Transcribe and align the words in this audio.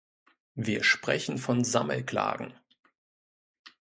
Wir 0.55 0.83
sprechen 0.83 1.37
von 1.37 1.63
Sammelklagen. 1.63 2.55